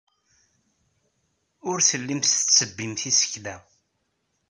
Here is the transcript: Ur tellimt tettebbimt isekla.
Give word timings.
Ur 1.69 1.77
tellimt 1.89 2.25
tettebbimt 2.33 3.01
isekla. 3.09 3.55